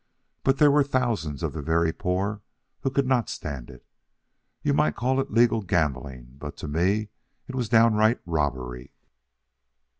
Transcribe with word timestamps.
But 0.43 0.57
there 0.57 0.71
were 0.71 0.83
thousands 0.83 1.43
of 1.43 1.53
the 1.53 1.61
very 1.61 1.93
poor 1.93 2.41
who 2.79 2.89
could 2.89 3.05
not 3.05 3.29
stand 3.29 3.69
it. 3.69 3.85
You 4.63 4.73
might 4.73 4.95
call 4.95 5.19
it 5.19 5.29
legal 5.29 5.61
gambling, 5.61 6.37
but 6.39 6.57
to 6.57 6.67
me 6.67 7.09
it 7.47 7.53
was 7.53 7.69
downright 7.69 8.19
robbery." 8.25 8.93